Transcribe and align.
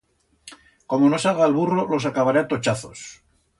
Como 0.93 1.09
no 1.11 1.19
salga 1.25 1.45
el 1.51 1.53
burro 1.59 1.85
los 1.93 2.07
acabaré 2.11 2.43
a 2.43 2.47
tochazos. 2.55 3.07